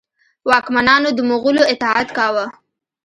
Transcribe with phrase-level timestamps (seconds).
[0.49, 2.45] واکمنانو د مغولو اطاعت کاوه.